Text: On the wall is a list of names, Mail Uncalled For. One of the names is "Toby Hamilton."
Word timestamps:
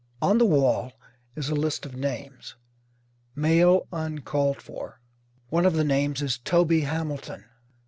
On 0.19 0.39
the 0.39 0.47
wall 0.47 0.93
is 1.35 1.49
a 1.49 1.53
list 1.53 1.85
of 1.85 1.95
names, 1.95 2.55
Mail 3.35 3.85
Uncalled 3.93 4.59
For. 4.59 4.99
One 5.49 5.63
of 5.63 5.73
the 5.75 5.83
names 5.83 6.23
is 6.23 6.39
"Toby 6.39 6.81
Hamilton." 6.81 7.45